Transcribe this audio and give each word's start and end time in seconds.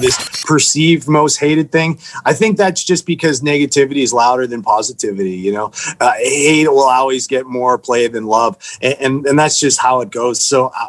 this 0.00 0.44
perceived 0.44 1.08
most 1.08 1.36
hated 1.36 1.70
thing. 1.70 1.98
I 2.24 2.32
think 2.32 2.56
that's 2.56 2.82
just 2.82 3.06
because 3.06 3.40
negativity 3.40 4.02
is 4.02 4.12
louder 4.12 4.46
than 4.46 4.62
positivity. 4.62 5.32
You 5.32 5.52
know, 5.52 5.72
uh, 6.00 6.12
hate 6.18 6.68
will 6.68 6.80
always 6.80 7.26
get 7.26 7.46
more 7.46 7.78
play 7.78 8.08
than 8.08 8.26
love, 8.26 8.56
and 8.82 8.96
and, 9.00 9.26
and 9.26 9.38
that's 9.38 9.58
just 9.60 9.80
how 9.80 10.00
it 10.00 10.10
goes. 10.10 10.42
So. 10.42 10.72
Uh, 10.78 10.88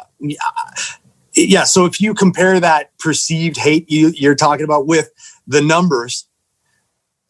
yeah, 1.34 1.64
so 1.64 1.86
if 1.86 1.98
you 1.98 2.12
compare 2.12 2.60
that 2.60 2.96
perceived 2.98 3.56
hate 3.56 3.90
you, 3.90 4.08
you're 4.08 4.34
talking 4.34 4.64
about 4.64 4.86
with 4.86 5.10
the 5.46 5.62
numbers, 5.62 6.26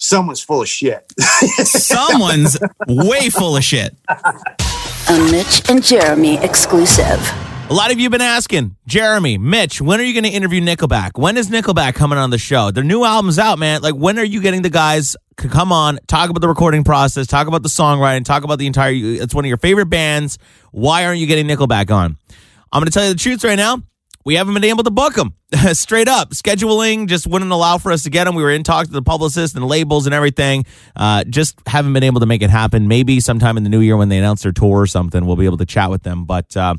someone's 0.03 0.41
full 0.41 0.63
of 0.63 0.69
shit. 0.69 1.13
Someone's 1.65 2.59
way 2.89 3.31
full 3.31 3.57
of 3.57 3.65
shit. 3.65 3.97
A 4.09 5.29
Mitch 5.31 5.69
and 5.71 5.83
Jeremy 5.83 6.43
exclusive. 6.43 7.52
A 7.71 7.75
lot 7.75 7.91
of 7.91 7.99
you 7.99 8.05
have 8.05 8.13
been 8.13 8.21
asking, 8.21 8.77
Jeremy, 8.87 9.39
Mitch, 9.39 9.81
when 9.81 9.99
are 9.99 10.03
you 10.03 10.13
going 10.13 10.25
to 10.25 10.31
interview 10.31 10.61
Nickelback? 10.61 11.13
When 11.19 11.39
is 11.39 11.49
Nickelback 11.49 11.95
coming 11.95 12.19
on 12.19 12.29
the 12.29 12.37
show? 12.37 12.71
Their 12.71 12.85
new 12.85 13.03
album's 13.03 13.39
out, 13.39 13.59
man. 13.59 13.81
Like, 13.81 13.95
when 13.95 14.19
are 14.19 14.25
you 14.25 14.43
getting 14.43 14.61
the 14.61 14.69
guys 14.69 15.17
to 15.39 15.49
come 15.49 15.73
on, 15.73 15.99
talk 16.07 16.29
about 16.29 16.41
the 16.41 16.49
recording 16.49 16.85
process, 16.85 17.27
talk 17.27 17.47
about 17.47 17.63
the 17.63 17.71
songwriting, 17.71 18.27
talk 18.27 18.45
about 18.45 18.59
the 18.59 18.67
entire? 18.67 18.93
It's 18.95 19.35
one 19.35 19.47
of 19.47 19.49
your 19.49 19.57
favorite 19.57 19.87
bands. 19.87 20.39
Why 20.71 21.07
aren't 21.07 21.19
you 21.21 21.27
getting 21.27 21.47
Nickelback 21.47 21.91
on? 21.91 22.19
I'm 22.73 22.81
going 22.81 22.87
to 22.87 22.93
tell 22.93 23.05
you 23.05 23.15
the 23.15 23.19
truth 23.19 23.43
right 23.43 23.57
now 23.57 23.83
we 24.25 24.35
haven't 24.35 24.55
been 24.55 24.65
able 24.65 24.85
to 24.85 24.91
book 24.91 25.15
them 25.15 25.35
straight 25.73 26.09
up. 26.09 26.31
Scheduling 26.31 27.09
just 27.09 27.27
wouldn't 27.27 27.51
allow 27.51 27.79
for 27.79 27.93
us 27.93 28.05
to 28.05 28.11
get 28.11 28.25
them. 28.25 28.35
We 28.35 28.43
were 28.43 28.51
in 28.51 28.63
talks 28.63 28.89
with 28.89 28.95
the 28.95 29.03
publicist 29.03 29.55
and 29.55 29.67
labels 29.67 30.07
and 30.07 30.15
everything. 30.15 30.65
Uh, 30.97 31.25
just 31.25 31.57
haven't 31.67 31.93
been 31.93 32.03
able 32.03 32.21
to 32.21 32.27
make 32.27 32.43
it 32.43 32.51
happen. 32.51 32.89
Maybe 32.89 33.21
sometime 33.21 33.57
in 33.57 33.65
the 33.65 33.71
new 33.71 33.81
year 33.81 33.97
when 33.97 34.09
they 34.09 34.19
announce 34.19 34.43
their 34.43 34.53
tour 34.53 34.81
or 34.81 34.87
something, 34.87 35.27
we'll 35.27 35.37
be 35.37 35.45
able 35.45 35.59
to 35.59 35.67
chat 35.67 35.91
with 35.91 36.03
them. 36.03 36.25
But 36.25 36.57
uh, 36.57 36.75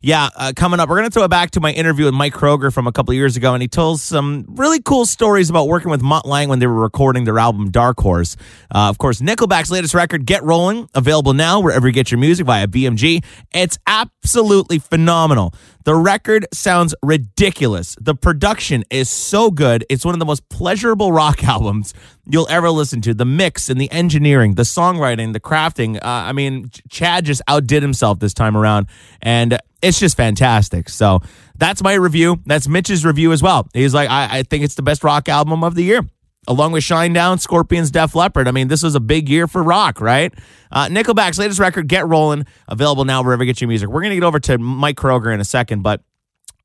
yeah, 0.00 0.28
uh, 0.36 0.52
coming 0.54 0.80
up, 0.80 0.88
we're 0.88 0.96
going 0.96 1.08
to 1.08 1.12
throw 1.12 1.24
it 1.24 1.30
back 1.30 1.52
to 1.52 1.60
my 1.60 1.72
interview 1.72 2.04
with 2.04 2.14
Mike 2.14 2.34
Kroeger 2.34 2.72
from 2.72 2.86
a 2.86 2.92
couple 2.92 3.14
years 3.14 3.36
ago, 3.36 3.54
and 3.54 3.62
he 3.62 3.68
told 3.68 4.00
some 4.00 4.44
really 4.48 4.80
cool 4.82 5.06
stories 5.06 5.50
about 5.50 5.68
working 5.68 5.90
with 5.90 6.02
Mutt 6.02 6.26
Lange 6.26 6.48
when 6.48 6.58
they 6.58 6.66
were 6.66 6.80
recording 6.80 7.24
their 7.24 7.38
album 7.38 7.70
Dark 7.70 7.98
Horse. 8.00 8.36
Uh, 8.74 8.88
of 8.88 8.98
course, 8.98 9.20
Nickelback's 9.20 9.70
latest 9.70 9.94
record, 9.94 10.26
Get 10.26 10.42
Rolling, 10.44 10.88
available 10.94 11.32
now 11.32 11.60
wherever 11.60 11.86
you 11.86 11.92
get 11.92 12.10
your 12.10 12.18
music 12.18 12.46
via 12.46 12.66
BMG. 12.66 13.24
It's 13.52 13.78
absolutely 13.86 14.78
phenomenal. 14.78 15.54
The 15.88 15.96
record 15.96 16.46
sounds 16.52 16.94
ridiculous. 17.02 17.96
The 17.98 18.14
production 18.14 18.84
is 18.90 19.08
so 19.08 19.50
good. 19.50 19.86
It's 19.88 20.04
one 20.04 20.14
of 20.14 20.18
the 20.18 20.26
most 20.26 20.46
pleasurable 20.50 21.12
rock 21.12 21.42
albums 21.48 21.94
you'll 22.26 22.46
ever 22.50 22.68
listen 22.68 23.00
to. 23.00 23.14
The 23.14 23.24
mix 23.24 23.70
and 23.70 23.80
the 23.80 23.90
engineering, 23.90 24.56
the 24.56 24.64
songwriting, 24.64 25.32
the 25.32 25.40
crafting. 25.40 25.96
Uh, 25.96 26.00
I 26.02 26.34
mean, 26.34 26.68
Chad 26.90 27.24
just 27.24 27.40
outdid 27.48 27.82
himself 27.82 28.18
this 28.18 28.34
time 28.34 28.54
around, 28.54 28.88
and 29.22 29.58
it's 29.80 29.98
just 29.98 30.14
fantastic. 30.14 30.90
So 30.90 31.20
that's 31.56 31.82
my 31.82 31.94
review. 31.94 32.42
That's 32.44 32.68
Mitch's 32.68 33.02
review 33.06 33.32
as 33.32 33.42
well. 33.42 33.66
He's 33.72 33.94
like, 33.94 34.10
I, 34.10 34.40
I 34.40 34.42
think 34.42 34.64
it's 34.64 34.74
the 34.74 34.82
best 34.82 35.02
rock 35.02 35.26
album 35.30 35.64
of 35.64 35.74
the 35.74 35.84
year 35.84 36.02
along 36.48 36.72
with 36.72 36.82
Shinedown, 36.82 37.38
Scorpions, 37.38 37.92
Def 37.92 38.16
Leppard. 38.16 38.48
I 38.48 38.50
mean, 38.50 38.66
this 38.66 38.82
was 38.82 38.96
a 38.96 39.00
big 39.00 39.28
year 39.28 39.46
for 39.46 39.62
rock, 39.62 40.00
right? 40.00 40.34
Uh, 40.72 40.86
Nickelback's 40.86 41.38
latest 41.38 41.60
record, 41.60 41.86
Get 41.86 42.08
Rolling, 42.08 42.46
available 42.66 43.04
now 43.04 43.22
wherever 43.22 43.44
you 43.44 43.46
get 43.46 43.60
your 43.60 43.68
music. 43.68 43.88
We're 43.88 44.00
going 44.00 44.10
to 44.10 44.16
get 44.16 44.24
over 44.24 44.40
to 44.40 44.58
Mike 44.58 44.96
Kroeger 44.96 45.32
in 45.32 45.40
a 45.40 45.44
second, 45.44 45.82
but 45.82 46.02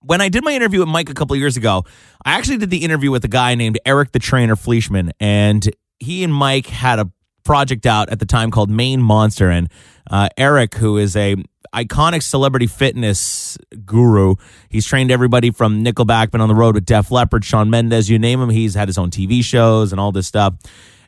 when 0.02 0.20
I 0.20 0.30
did 0.30 0.44
my 0.44 0.53
interview 0.53 0.80
with 0.80 0.90
Mike 0.90 1.09
a 1.09 1.14
couple 1.14 1.36
years 1.36 1.56
ago, 1.56 1.84
I 2.25 2.34
actually 2.34 2.58
did 2.58 2.70
the 2.70 2.84
interview 2.84 3.12
with 3.12 3.23
a 3.23 3.30
guy 3.30 3.56
named 3.56 3.80
Eric 3.86 4.12
the 4.12 4.20
Trainer 4.20 4.56
Fleischman, 4.56 5.12
and 5.20 5.70
he 6.00 6.23
and 6.23 6.34
Mike 6.34 6.68
had 6.68 7.00
a 7.00 7.12
project 7.44 7.86
out 7.86 8.09
at 8.09 8.20
the 8.20 8.25
time 8.25 8.52
called 8.52 8.70
Main 8.70 9.02
Monster, 9.02 9.50
and 9.50 9.70
uh, 10.09 10.30
Eric, 10.38 10.75
who 10.75 10.97
is 10.97 11.16
a 11.16 11.36
iconic 11.73 12.23
celebrity 12.23 12.67
fitness 12.67 13.57
guru. 13.85 14.35
He's 14.69 14.85
trained 14.85 15.11
everybody 15.11 15.52
from 15.52 15.83
Nickelback, 15.83 16.31
been 16.31 16.41
on 16.41 16.49
the 16.49 16.55
road 16.55 16.75
with 16.75 16.85
Def 16.85 17.11
Leppard, 17.11 17.43
Shawn 17.43 17.69
Mendes, 17.69 18.09
you 18.09 18.19
name 18.19 18.41
him. 18.41 18.49
He's 18.49 18.75
had 18.75 18.88
his 18.88 18.97
own 18.97 19.09
TV 19.09 19.43
shows 19.43 19.91
and 19.91 19.99
all 19.99 20.11
this 20.11 20.27
stuff. 20.27 20.55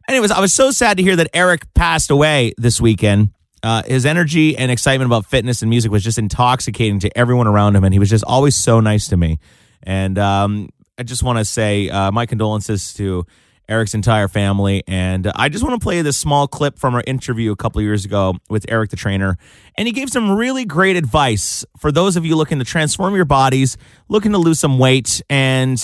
Anyways, 0.08 0.32
I 0.32 0.40
was 0.40 0.54
so 0.54 0.72
sad 0.72 0.98
to 0.98 1.04
hear 1.04 1.16
that 1.16 1.30
Eric 1.34 1.74
passed 1.74 2.12
away 2.12 2.54
this 2.58 2.80
weekend. 2.80 3.32
Uh, 3.64 3.82
his 3.84 4.06
energy 4.06 4.56
and 4.56 4.72
excitement 4.72 5.08
about 5.08 5.26
fitness 5.26 5.64
and 5.64 5.70
music 5.70 5.92
was 5.92 6.04
just 6.04 6.20
intoxicating 6.20 7.00
to 7.00 7.18
everyone 7.18 7.48
around 7.48 7.76
him, 7.76 7.84
and 7.84 7.94
he 7.94 8.00
was 8.00 8.10
just 8.10 8.24
always 8.24 8.56
so 8.56 8.80
nice 8.80 9.08
to 9.08 9.18
me. 9.18 9.40
And 9.82 10.20
um, 10.20 10.70
I 11.00 11.04
just 11.04 11.24
want 11.24 11.40
to 11.40 11.46
say 11.46 11.90
uh, 11.90 12.12
my 12.12 12.28
condolences 12.28 12.94
to 12.96 13.26
Eric's 13.68 13.94
entire 13.94 14.28
family. 14.28 14.84
And 14.88 15.32
I 15.36 15.50
just 15.50 15.64
want 15.64 15.80
to 15.80 15.84
play 15.84 16.02
this 16.02 16.18
small 16.18 16.48
clip 16.48 16.78
from 16.78 16.96
our 16.96 17.04
interview 17.08 17.52
a 17.52 17.56
couple 17.56 17.82
years 17.82 18.06
ago 18.06 18.36
with 18.50 18.66
Eric 18.70 18.92
the 18.92 18.96
trainer. 18.96 19.38
And 19.78 19.88
he 19.88 19.92
gave 19.92 20.10
some 20.10 20.32
really 20.36 20.66
great 20.66 20.96
advice 20.96 21.66
for 21.78 21.92
those 21.92 22.16
of 22.16 22.26
you 22.26 22.36
looking 22.36 22.60
to 22.60 22.66
transform 22.66 23.16
your 23.16 23.26
bodies, 23.26 23.78
looking 24.08 24.32
to 24.34 24.38
lose 24.38 24.60
some 24.60 24.80
weight. 24.80 25.22
And 25.30 25.82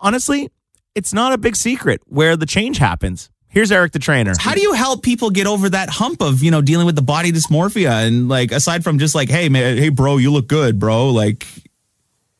honestly, 0.00 0.50
it's 0.94 1.12
not 1.12 1.32
a 1.32 1.38
big 1.38 1.56
secret 1.56 2.00
where 2.06 2.36
the 2.36 2.46
change 2.46 2.78
happens. 2.78 3.30
Here's 3.50 3.72
Eric 3.72 3.92
the 3.92 3.98
trainer. 3.98 4.34
How 4.38 4.54
do 4.54 4.60
you 4.60 4.74
help 4.74 5.02
people 5.02 5.30
get 5.30 5.46
over 5.46 5.70
that 5.70 5.88
hump 5.88 6.20
of, 6.20 6.42
you 6.42 6.50
know, 6.50 6.60
dealing 6.60 6.84
with 6.84 6.96
the 6.96 7.02
body 7.02 7.32
dysmorphia 7.32 8.06
and 8.06 8.28
like 8.28 8.52
aside 8.52 8.84
from 8.84 8.98
just 8.98 9.14
like, 9.14 9.30
hey 9.30 9.48
man, 9.48 9.78
hey 9.78 9.88
bro, 9.88 10.18
you 10.18 10.30
look 10.30 10.48
good, 10.48 10.78
bro. 10.78 11.08
Like 11.10 11.46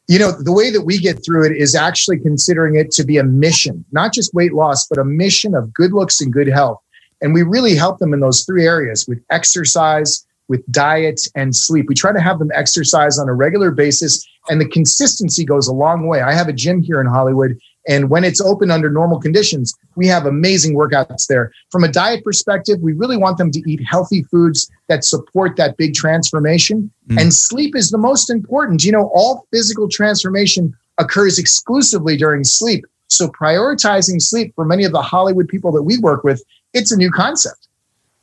you 0.09 0.19
know, 0.19 0.33
the 0.33 0.53
way 0.53 0.71
that 0.71 0.83
we 0.83 0.99
get 0.99 1.23
through 1.23 1.45
it 1.45 1.53
is 1.53 1.75
actually 1.75 2.19
considering 2.19 2.77
it 2.77 2.91
to 2.93 3.05
be 3.05 3.19
a 3.19 3.25
mission, 3.25 3.85
not 3.93 4.15
just 4.15 4.33
weight 4.33 4.55
loss, 4.55 4.87
but 4.89 4.99
a 4.99 5.05
mission 5.05 5.55
of 5.55 5.73
good 5.73 5.93
looks 5.93 6.21
and 6.21 6.33
good 6.33 6.49
health. 6.49 6.81
And 7.21 7.35
we 7.35 7.43
really 7.43 7.75
help 7.75 7.99
them 7.99 8.15
in 8.15 8.21
those 8.21 8.45
three 8.45 8.65
areas 8.67 9.07
with 9.07 9.23
exercise, 9.31 10.27
with 10.49 10.65
diet, 10.73 11.21
and 11.35 11.55
sleep. 11.55 11.87
We 11.89 11.95
try 11.95 12.13
to 12.13 12.21
have 12.21 12.39
them 12.39 12.51
exercise 12.55 13.19
on 13.19 13.29
a 13.29 13.35
regular 13.35 13.71
basis, 13.71 14.27
and 14.49 14.61
the 14.61 14.69
consistency 14.69 15.45
goes 15.45 15.69
a 15.69 15.75
long 15.75 16.07
way. 16.07 16.23
I 16.23 16.33
have 16.33 16.49
a 16.49 16.55
gym 16.55 16.81
here 16.81 17.03
in 17.03 17.07
Hollywood, 17.07 17.59
and 17.89 18.11
when 18.11 18.23
it's 18.23 18.41
open 18.41 18.71
under 18.71 18.91
normal 18.91 19.19
conditions, 19.19 19.75
we 19.97 20.07
have 20.07 20.27
amazing 20.27 20.77
workouts 20.77 21.27
there. 21.27 21.51
From 21.71 21.85
a 21.85 21.89
diet 21.89 22.23
perspective, 22.23 22.79
we 22.81 22.93
really 22.93 23.17
want 23.17 23.39
them 23.39 23.51
to 23.51 23.71
eat 23.71 23.81
healthy 23.85 24.23
foods 24.25 24.71
that 24.89 25.05
support 25.05 25.57
that 25.57 25.79
big 25.79 25.95
transformation. 25.95 26.91
Mm. 27.09 27.23
And 27.23 27.35
sleep 27.35 27.75
is 27.75 27.89
the 27.89 27.99
most 27.99 28.31
important. 28.31 28.85
You 28.85 28.93
know, 28.93 29.11
all 29.15 29.47
physical 29.51 29.89
transformation 29.89 30.77
occurs 30.99 31.39
exclusively 31.39 32.17
during 32.17 32.45
sleep. 32.45 32.85
So 33.09 33.29
prioritizing 33.29 34.21
sleep 34.21 34.55
for 34.55 34.67
many 34.67 34.85
of 34.85 34.93
the 34.93 35.01
Hollywood 35.01 35.49
people 35.49 35.73
that 35.73 35.83
we 35.83 35.99
work 35.99 36.25
with, 36.25 36.43
it's 36.75 36.93
a 36.93 36.97
new 36.97 37.11
concept. 37.11 37.69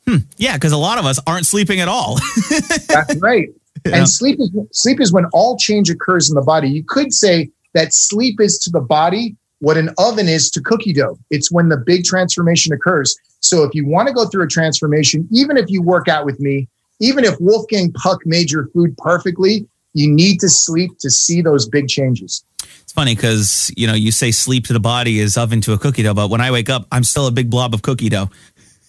Hmm. 0.06 0.18
Yeah, 0.36 0.54
because 0.54 0.70
a 0.70 0.78
lot 0.78 0.98
of 0.98 1.06
us 1.06 1.18
aren't 1.26 1.46
sleeping 1.46 1.80
at 1.80 1.88
all. 1.88 2.18
That's 2.88 3.16
right. 3.16 3.48
Yeah. 3.84 3.96
And 3.96 4.08
sleep 4.08 4.38
is 4.38 4.50
sleep 4.70 5.00
is 5.00 5.12
when 5.12 5.24
all 5.32 5.56
change 5.58 5.90
occurs 5.90 6.28
in 6.28 6.36
the 6.36 6.42
body. 6.42 6.68
You 6.68 6.84
could 6.84 7.12
say 7.12 7.50
that 7.74 7.92
sleep 7.92 8.40
is 8.40 8.58
to 8.60 8.70
the 8.70 8.80
body 8.80 9.36
what 9.60 9.76
an 9.76 9.90
oven 9.98 10.28
is 10.28 10.50
to 10.50 10.60
cookie 10.60 10.92
dough. 10.92 11.18
It's 11.30 11.50
when 11.50 11.68
the 11.68 11.76
big 11.76 12.04
transformation 12.04 12.72
occurs. 12.72 13.16
So 13.40 13.62
if 13.62 13.74
you 13.74 13.86
want 13.86 14.08
to 14.08 14.14
go 14.14 14.26
through 14.26 14.44
a 14.44 14.48
transformation, 14.48 15.28
even 15.30 15.56
if 15.56 15.70
you 15.70 15.82
work 15.82 16.08
out 16.08 16.24
with 16.24 16.40
me, 16.40 16.68
even 17.00 17.24
if 17.24 17.40
Wolfgang 17.40 17.92
Puck 17.92 18.20
made 18.24 18.50
your 18.50 18.68
food 18.68 18.96
perfectly, 18.98 19.66
you 19.94 20.10
need 20.10 20.40
to 20.40 20.48
sleep 20.48 20.98
to 21.00 21.10
see 21.10 21.42
those 21.42 21.68
big 21.68 21.88
changes. 21.88 22.44
It's 22.82 22.92
funny 22.92 23.14
because 23.14 23.70
you 23.76 23.86
know 23.86 23.94
you 23.94 24.12
say 24.12 24.30
sleep 24.30 24.66
to 24.66 24.72
the 24.72 24.80
body 24.80 25.20
is 25.20 25.36
oven 25.36 25.60
to 25.62 25.72
a 25.72 25.78
cookie 25.78 26.02
dough, 26.02 26.14
but 26.14 26.30
when 26.30 26.40
I 26.40 26.50
wake 26.50 26.68
up, 26.68 26.86
I'm 26.92 27.04
still 27.04 27.26
a 27.26 27.30
big 27.30 27.50
blob 27.50 27.74
of 27.74 27.82
cookie 27.82 28.08
dough. 28.08 28.30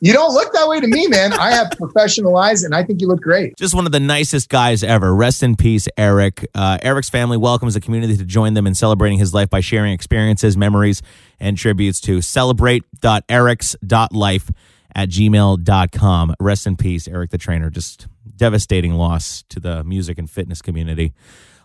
You 0.00 0.12
don't 0.12 0.34
look 0.34 0.52
that 0.52 0.68
way 0.68 0.80
to 0.80 0.86
me, 0.86 1.06
man. 1.08 1.32
I 1.32 1.50
have 1.50 1.70
professional 1.78 2.36
eyes, 2.36 2.62
and 2.64 2.74
I 2.74 2.84
think 2.84 3.00
you 3.00 3.08
look 3.08 3.20
great. 3.20 3.56
Just 3.56 3.74
one 3.74 3.86
of 3.86 3.92
the 3.92 4.00
nicest 4.00 4.48
guys 4.48 4.82
ever. 4.82 5.14
Rest 5.14 5.42
in 5.42 5.56
peace, 5.56 5.88
Eric. 5.96 6.46
Uh, 6.54 6.78
Eric's 6.82 7.10
family 7.10 7.36
welcomes 7.36 7.74
the 7.74 7.80
community 7.80 8.16
to 8.16 8.24
join 8.24 8.54
them 8.54 8.66
in 8.66 8.74
celebrating 8.74 9.18
his 9.18 9.34
life 9.34 9.50
by 9.50 9.60
sharing 9.60 9.92
experiences, 9.92 10.56
memories, 10.56 11.02
and 11.40 11.58
tributes 11.58 12.00
to 12.02 12.20
celebrate.erics.life 12.20 14.50
at 14.94 15.08
gmail.com. 15.08 16.34
Rest 16.38 16.66
in 16.66 16.76
peace, 16.76 17.08
Eric 17.08 17.30
the 17.30 17.38
trainer. 17.38 17.70
Just 17.70 18.06
devastating 18.36 18.94
loss 18.94 19.42
to 19.48 19.60
the 19.60 19.84
music 19.84 20.18
and 20.18 20.28
fitness 20.30 20.62
community. 20.62 21.12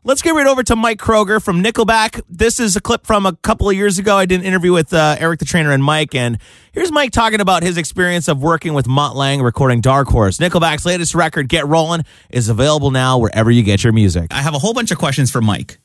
Let's 0.06 0.22
get 0.22 0.32
right 0.32 0.48
over 0.48 0.64
to 0.64 0.76
Mike 0.78 0.98
Kroeger 0.98 1.44
from 1.44 1.62
Nickelback. 1.62 2.22
This 2.30 2.60
is 2.62 2.78
a 2.78 2.82
clip 2.82 3.06
from 3.06 3.26
a 3.26 3.36
couple 3.36 3.70
of 3.70 3.76
years 3.76 4.00
ago. 4.00 4.16
I 4.16 4.26
did 4.26 4.40
an 4.40 4.46
interview 4.46 4.72
with 4.72 4.94
uh, 4.94 5.18
Eric 5.20 5.40
the 5.40 5.46
Trainer 5.46 5.74
and 5.74 5.84
Mike, 5.84 6.16
and 6.16 6.38
here's 6.72 6.90
Mike 6.90 7.12
talking 7.12 7.42
about 7.42 7.64
his 7.64 7.78
experience 7.78 8.30
of 8.30 8.42
working 8.42 8.74
with 8.74 8.88
Mutt 8.88 9.18
Lange 9.18 9.42
recording 9.42 9.82
Dark 9.82 10.08
Horse. 10.08 10.38
Nickelback's 10.38 10.86
latest 10.86 11.16
record, 11.16 11.50
Get 11.50 11.68
Rolling, 11.68 12.06
is 12.30 12.48
available 12.48 12.92
now 12.92 13.18
wherever 13.18 13.52
you 13.52 13.62
get 13.62 13.84
your 13.84 13.92
music. 13.92 14.28
I 14.32 14.42
have 14.42 14.56
a 14.56 14.60
whole 14.60 14.74
bunch 14.74 14.92
of 14.92 14.98
questions 14.98 15.32
for 15.32 15.42
Mike. 15.42 15.80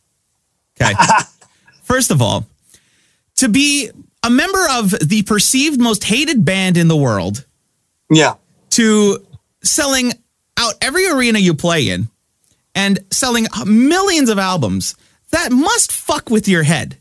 Okay. 0.81 0.93
First 1.83 2.13
of 2.13 2.23
all, 2.23 2.47
to 3.37 3.49
be 3.49 3.91
a 4.23 4.31
member 4.31 4.65
of 4.71 4.91
the 4.91 5.25
perceived 5.25 5.81
most 5.81 6.05
hated 6.05 6.45
band 6.45 6.77
in 6.77 6.87
the 6.87 6.97
world, 6.97 7.45
yeah, 8.11 8.35
to 8.71 9.27
selling 9.65 10.13
out 10.57 10.75
every 10.81 11.09
arena 11.09 11.41
you 11.41 11.53
play 11.55 11.89
in 11.89 12.09
and 12.75 12.99
selling 13.13 13.47
millions 13.67 14.29
of 14.29 14.39
albums, 14.39 14.95
that 15.31 15.53
must 15.53 15.93
fuck 15.93 16.31
with 16.31 16.49
your 16.49 16.63
head. 16.65 16.99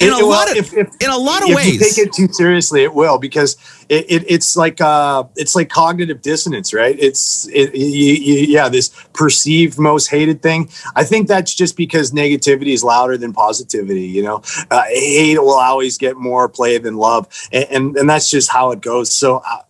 in 0.00 0.12
a 0.12 0.18
It- 0.18 0.24
lot 0.24 0.48
of 0.48 0.56
if- 0.56 0.72
if- 0.74 0.94
in 1.00 1.10
a 1.10 1.18
lot 1.18 1.42
of 1.42 1.48
if 1.48 1.56
ways. 1.56 1.72
you 1.72 1.78
take 1.80 1.98
it 1.98 2.12
too 2.12 2.28
seriously, 2.32 2.84
it 2.84 2.94
will 2.94 3.18
because 3.18 3.56
it, 3.88 4.06
it, 4.08 4.24
it's 4.28 4.56
like 4.56 4.80
uh, 4.80 5.24
it's 5.34 5.56
like 5.56 5.70
cognitive 5.70 6.22
dissonance, 6.22 6.72
right? 6.72 6.94
It's 7.00 7.48
it, 7.52 7.74
you, 7.74 8.12
you, 8.14 8.34
yeah, 8.46 8.68
this 8.68 8.92
perceived 9.12 9.76
most 9.76 10.06
hated 10.08 10.40
thing. 10.40 10.70
I 10.94 11.02
think 11.02 11.26
that's 11.26 11.52
just 11.52 11.76
because 11.76 12.12
negativity 12.12 12.72
is 12.74 12.84
louder 12.84 13.16
than 13.16 13.32
positivity. 13.32 14.02
You 14.06 14.22
know, 14.22 14.42
uh, 14.70 14.84
hate 14.84 15.38
will 15.42 15.58
always 15.58 15.98
get 15.98 16.16
more 16.16 16.48
play 16.48 16.78
than 16.78 16.96
love, 16.96 17.26
and 17.50 17.66
and, 17.68 17.96
and 17.96 18.08
that's 18.08 18.30
just 18.30 18.50
how 18.50 18.70
it 18.70 18.80
goes. 18.80 19.10
So. 19.12 19.38
Uh, 19.44 19.62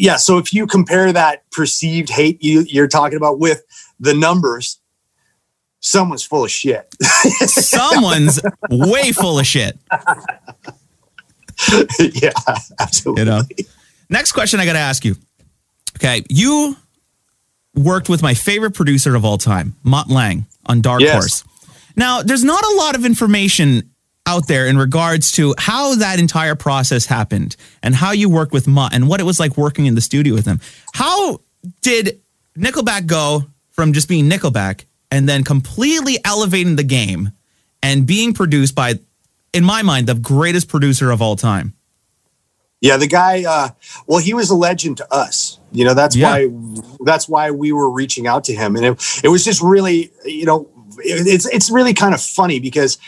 yeah, 0.00 0.16
so 0.16 0.38
if 0.38 0.52
you 0.52 0.66
compare 0.66 1.12
that 1.12 1.50
perceived 1.50 2.08
hate 2.08 2.42
you, 2.42 2.60
you're 2.68 2.88
talking 2.88 3.16
about 3.16 3.38
with 3.38 3.62
the 4.00 4.14
numbers, 4.14 4.80
someone's 5.80 6.24
full 6.24 6.44
of 6.44 6.50
shit. 6.50 6.94
Someone's 7.46 8.40
way 8.70 9.12
full 9.12 9.38
of 9.38 9.46
shit. 9.46 9.78
yeah, 11.98 12.32
absolutely. 12.80 13.22
You 13.22 13.30
know. 13.30 13.42
Next 14.08 14.32
question 14.32 14.60
I 14.60 14.64
got 14.64 14.74
to 14.74 14.78
ask 14.78 15.04
you. 15.04 15.16
Okay, 15.96 16.24
you 16.28 16.76
worked 17.74 18.08
with 18.08 18.22
my 18.22 18.34
favorite 18.34 18.72
producer 18.72 19.14
of 19.14 19.24
all 19.24 19.38
time, 19.38 19.74
Mutt 19.82 20.08
Lange, 20.08 20.46
on 20.66 20.80
Dark 20.80 21.00
Yes. 21.00 21.12
Horse. 21.12 21.44
Now, 21.96 22.22
there's 22.22 22.44
not 22.44 22.64
a 22.64 22.74
lot 22.76 22.94
of 22.94 23.04
information 23.04 23.91
out 24.26 24.46
there 24.46 24.66
in 24.66 24.76
regards 24.78 25.32
to 25.32 25.54
how 25.58 25.94
that 25.96 26.18
entire 26.20 26.54
process 26.54 27.06
happened 27.06 27.56
and 27.82 27.94
how 27.94 28.12
you 28.12 28.28
worked 28.30 28.52
with 28.52 28.68
Mutt 28.68 28.94
and 28.94 29.08
what 29.08 29.20
it 29.20 29.24
was 29.24 29.40
like 29.40 29.56
working 29.56 29.86
in 29.86 29.94
the 29.94 30.00
studio 30.00 30.34
with 30.34 30.46
him. 30.46 30.60
How 30.94 31.40
did 31.80 32.20
Nickelback 32.56 33.06
go 33.06 33.44
from 33.70 33.92
just 33.92 34.08
being 34.08 34.28
Nickelback 34.30 34.84
and 35.10 35.28
then 35.28 35.42
completely 35.44 36.18
elevating 36.24 36.76
the 36.76 36.84
game 36.84 37.30
and 37.82 38.06
being 38.06 38.32
produced 38.32 38.74
by, 38.74 38.94
in 39.52 39.64
my 39.64 39.82
mind, 39.82 40.06
the 40.06 40.14
greatest 40.14 40.68
producer 40.68 41.10
of 41.10 41.20
all 41.20 41.34
time? 41.36 41.74
Yeah, 42.80 42.96
the 42.96 43.06
guy. 43.06 43.44
Uh, 43.46 43.68
well, 44.08 44.18
he 44.18 44.34
was 44.34 44.50
a 44.50 44.56
legend 44.56 44.96
to 44.96 45.12
us. 45.14 45.58
You 45.70 45.84
know, 45.84 45.94
that's 45.94 46.16
Yeah. 46.16 46.30
why 46.46 46.48
that's 47.04 47.28
why 47.28 47.50
we 47.52 47.70
were 47.70 47.88
reaching 47.90 48.26
out 48.26 48.42
to 48.44 48.54
him, 48.54 48.74
and 48.74 48.84
it 48.84 49.20
it 49.22 49.28
was 49.28 49.44
just 49.44 49.62
really, 49.62 50.10
you 50.24 50.44
know, 50.44 50.68
it, 50.98 51.26
it's 51.28 51.46
it's 51.46 51.70
really 51.70 51.94
kind 51.94 52.12
of 52.12 52.20
funny 52.20 52.58
because 52.58 52.98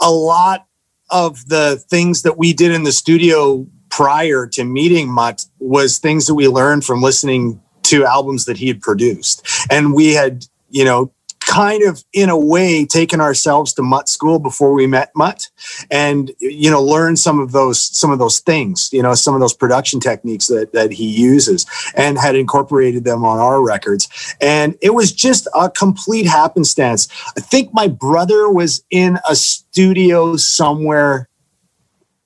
a 0.00 0.10
lot 0.10 0.66
of 1.10 1.48
the 1.48 1.82
things 1.88 2.22
that 2.22 2.38
we 2.38 2.52
did 2.52 2.72
in 2.72 2.84
the 2.84 2.92
studio 2.92 3.66
prior 3.90 4.46
to 4.46 4.64
meeting 4.64 5.10
Mutt 5.10 5.46
was 5.58 5.98
things 5.98 6.26
that 6.26 6.34
we 6.34 6.48
learned 6.48 6.84
from 6.84 7.02
listening 7.02 7.60
to 7.84 8.04
albums 8.04 8.44
that 8.44 8.58
he 8.58 8.68
had 8.68 8.80
produced, 8.80 9.46
and 9.70 9.94
we 9.94 10.14
had, 10.14 10.46
you 10.70 10.84
know. 10.84 11.12
Kind 11.48 11.82
of 11.82 12.04
in 12.12 12.28
a 12.28 12.38
way, 12.38 12.84
taken 12.84 13.22
ourselves 13.22 13.72
to 13.74 13.82
Mutt 13.82 14.06
school 14.08 14.38
before 14.38 14.74
we 14.74 14.86
met 14.86 15.10
Mutt, 15.16 15.48
and 15.90 16.30
you 16.40 16.70
know 16.70 16.82
learn 16.82 17.16
some 17.16 17.40
of 17.40 17.52
those 17.52 17.80
some 17.80 18.10
of 18.10 18.18
those 18.18 18.38
things 18.40 18.90
you 18.92 19.02
know 19.02 19.14
some 19.14 19.34
of 19.34 19.40
those 19.40 19.54
production 19.54 19.98
techniques 19.98 20.48
that 20.48 20.72
that 20.74 20.92
he 20.92 21.08
uses 21.08 21.64
and 21.96 22.18
had 22.18 22.36
incorporated 22.36 23.04
them 23.04 23.24
on 23.24 23.38
our 23.38 23.64
records. 23.64 24.08
And 24.42 24.76
it 24.82 24.90
was 24.90 25.10
just 25.10 25.48
a 25.54 25.70
complete 25.70 26.26
happenstance. 26.26 27.08
I 27.36 27.40
think 27.40 27.72
my 27.72 27.88
brother 27.88 28.50
was 28.50 28.84
in 28.90 29.18
a 29.28 29.34
studio 29.34 30.36
somewhere 30.36 31.30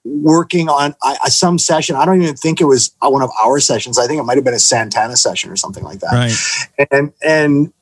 working 0.05 0.69
on 0.69 0.97
I- 1.03 1.29
some 1.29 1.59
session. 1.61 1.95
I 1.95 2.05
don't 2.05 2.21
even 2.21 2.35
think 2.35 2.61
it 2.61 2.65
was 2.65 2.91
one 3.01 3.23
of 3.23 3.31
our 3.41 3.61
sessions. 3.61 3.99
I 3.99 4.09
think 4.09 4.19
it 4.19 4.25
might 4.25 4.37
have 4.37 4.45
been 4.45 4.53
a 4.53 4.59
santana 4.59 5.17
session 5.17 5.49
or 5.49 5.57
something 5.57 5.85
like 5.85 6.01
that. 6.01 6.13
Right. 6.13 6.89
and 6.91 7.13
and 7.23 7.73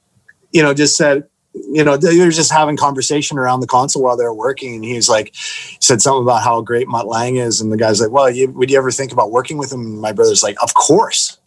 you 0.53 0.63
know 0.63 0.75
just 0.75 0.97
said 0.97 1.25
you 1.55 1.83
know 1.85 1.97
they 1.97 2.19
were 2.19 2.31
just 2.31 2.53
having 2.53 2.77
conversation 2.77 3.39
around 3.39 3.61
the 3.61 3.67
console 3.67 4.03
while 4.03 4.17
they 4.17 4.25
were 4.25 4.35
working. 4.35 4.75
And 4.77 4.85
he 4.85 4.95
was 4.95 5.09
like 5.09 5.35
said 5.35 6.01
something 6.01 6.23
about 6.23 6.43
how 6.43 6.61
great 6.63 6.87
Mutt 6.89 7.07
Lange 7.09 7.37
is. 7.37 7.61
And 7.61 7.73
the 7.73 7.77
guy's 7.77 8.01
like 8.01 8.11
well 8.11 8.31
you, 8.31 8.51
would 8.53 8.71
you 8.71 8.79
ever 8.79 8.91
think 8.91 9.13
about 9.13 9.31
working 9.33 9.59
with 9.59 9.73
him? 9.73 9.81
And 9.81 10.01
my 10.01 10.13
brother's 10.13 10.43
like 10.43 10.57
of 10.63 10.75
course. 10.75 11.39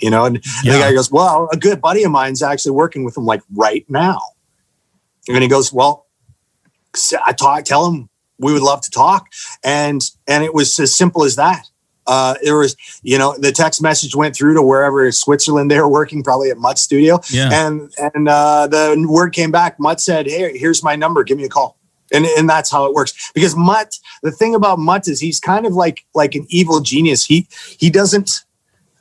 You 0.00 0.10
know 0.10 0.24
and 0.26 0.44
Yeah. 0.62 0.74
the 0.74 0.78
guy 0.80 0.92
goes 0.92 1.10
well 1.10 1.48
a 1.52 1.56
good 1.56 1.80
buddy 1.80 2.04
of 2.04 2.10
mine's 2.12 2.42
actually 2.42 2.72
working 2.72 3.04
with 3.04 3.16
him 3.16 3.24
like 3.24 3.42
right 3.54 3.84
now. 3.88 4.20
And 5.28 5.42
he 5.42 5.48
goes 5.48 5.72
well 5.72 6.06
I 7.24 7.32
talk 7.32 7.64
tell 7.64 7.90
him 7.90 8.08
we 8.38 8.52
would 8.52 8.62
love 8.62 8.82
to 8.82 8.90
talk. 8.90 9.26
And 9.64 10.02
and 10.26 10.44
it 10.44 10.52
was 10.54 10.78
as 10.78 10.94
simple 10.94 11.24
as 11.24 11.36
that 11.36 11.64
uh, 12.08 12.34
there 12.42 12.56
was, 12.56 12.74
you 13.02 13.18
know, 13.18 13.36
the 13.38 13.52
text 13.52 13.80
message 13.80 14.16
went 14.16 14.34
through 14.34 14.54
to 14.54 14.62
wherever 14.62 15.06
in 15.06 15.12
Switzerland 15.12 15.70
they 15.70 15.78
were 15.78 15.88
working, 15.88 16.24
probably 16.24 16.50
at 16.50 16.58
Mutt 16.58 16.78
Studio, 16.78 17.20
Yeah. 17.30 17.50
and 17.52 17.92
and 17.98 18.28
uh, 18.28 18.66
the 18.66 19.06
word 19.08 19.32
came 19.32 19.50
back. 19.52 19.78
Mutt 19.78 20.00
said, 20.00 20.26
"Hey, 20.26 20.56
here's 20.58 20.82
my 20.82 20.96
number. 20.96 21.22
Give 21.22 21.36
me 21.38 21.44
a 21.44 21.48
call." 21.48 21.76
And, 22.10 22.24
and 22.24 22.48
that's 22.48 22.70
how 22.70 22.86
it 22.86 22.94
works. 22.94 23.30
Because 23.34 23.54
Mutt, 23.54 23.94
the 24.22 24.32
thing 24.32 24.54
about 24.54 24.78
Mutt 24.78 25.06
is 25.08 25.20
he's 25.20 25.38
kind 25.38 25.66
of 25.66 25.74
like 25.74 26.04
like 26.14 26.34
an 26.34 26.46
evil 26.48 26.80
genius. 26.80 27.24
He 27.24 27.46
he 27.78 27.90
doesn't 27.90 28.44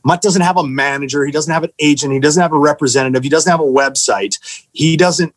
Mutt 0.03 0.21
doesn't 0.21 0.41
have 0.41 0.57
a 0.57 0.63
manager. 0.67 1.25
He 1.25 1.31
doesn't 1.31 1.53
have 1.53 1.63
an 1.63 1.71
agent. 1.79 2.13
He 2.13 2.19
doesn't 2.19 2.41
have 2.41 2.53
a 2.53 2.59
representative. 2.59 3.23
He 3.23 3.29
doesn't 3.29 3.49
have 3.49 3.59
a 3.59 3.63
website. 3.63 4.37
He 4.73 4.97
doesn't 4.97 5.33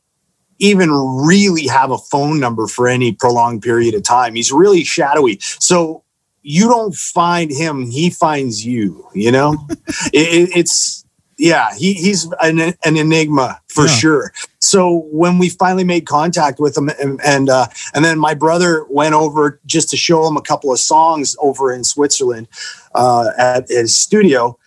even 0.59 0.91
really 0.91 1.67
have 1.67 1.91
a 1.91 1.99
phone 1.99 2.39
number 2.39 2.67
for 2.67 2.87
any 2.87 3.13
prolonged 3.13 3.63
period 3.63 3.95
of 3.95 4.03
time. 4.03 4.35
He's 4.35 4.53
really 4.53 4.85
shadowy. 4.85 5.39
So 5.41 6.05
you 6.43 6.69
don't 6.69 6.95
find 6.95 7.51
him, 7.51 7.91
he 7.91 8.11
finds 8.11 8.65
you, 8.65 9.07
you 9.15 9.31
know? 9.31 9.57
it, 10.13 10.49
it- 10.49 10.57
it's, 10.57 11.05
yeah, 11.39 11.75
he, 11.75 11.95
he's 11.95 12.31
an, 12.43 12.61
an 12.61 12.97
enigma 12.99 13.59
for 13.69 13.87
Yeah. 13.87 13.95
sure. 13.95 14.33
So 14.59 15.07
when 15.11 15.39
we 15.39 15.49
finally 15.49 15.85
made 15.85 16.05
contact 16.07 16.61
with 16.61 16.77
him 16.77 16.91
and, 17.01 17.19
and, 17.25 17.49
uh, 17.49 17.67
and 17.95 18.05
then 18.05 18.19
my 18.19 18.35
brother 18.35 18.85
went 18.91 19.15
over 19.15 19.59
just 19.65 19.89
to 19.91 19.97
show 19.97 20.27
him 20.27 20.37
a 20.37 20.43
couple 20.43 20.71
of 20.71 20.79
songs 20.79 21.35
over 21.41 21.73
in 21.73 21.83
Switzerland 21.83 22.47
uh, 22.95 23.31
at 23.39 23.69
his 23.71 23.97
studio, 23.97 24.59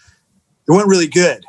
it 0.68 0.72
went 0.72 0.88
really 0.88 1.08
good. 1.08 1.46